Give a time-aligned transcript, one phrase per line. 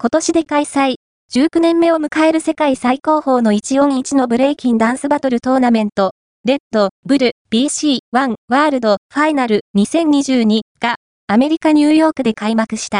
[0.00, 0.94] 今年で開催、
[1.34, 6.12] 19年目を迎える世界最高峰の1音1のブレイキンダンスバトルトーナメント、
[6.44, 12.96] レッド、ブル、BC、ワンワールドファイナル2022がアメリカニューヨークで開幕した。